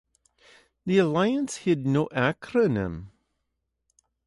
The 0.87 0.97
alliance 0.97 1.57
had 1.57 1.85
no 1.85 2.07
acronym. 2.07 3.09